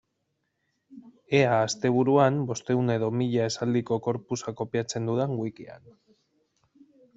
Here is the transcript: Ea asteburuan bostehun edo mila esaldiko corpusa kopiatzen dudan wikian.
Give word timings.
Ea 1.39 1.51
asteburuan 1.65 2.39
bostehun 2.53 2.89
edo 2.95 3.11
mila 3.19 3.45
esaldiko 3.51 4.01
corpusa 4.09 4.57
kopiatzen 4.63 5.13
dudan 5.13 5.39
wikian. 5.45 5.89